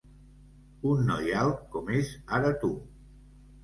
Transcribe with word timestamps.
Un 0.93 1.05
noi 1.11 1.37
alt 1.43 1.63
com 1.77 1.95
és 2.01 2.13
ara 2.43 2.59
tu. 2.67 2.77